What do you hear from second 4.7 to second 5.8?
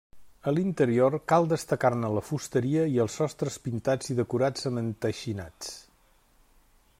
amb enteixinats.